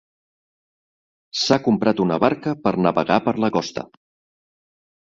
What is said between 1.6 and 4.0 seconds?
comprat una barca per navegar per la costa.